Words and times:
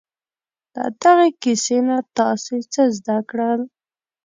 له 0.75 0.85
دغې 1.01 1.29
کیسې 1.41 1.77
نه 1.87 1.97
تاسې 2.17 2.55
څه 2.73 2.81
زده 2.97 3.17
کړل؟ 3.29 3.61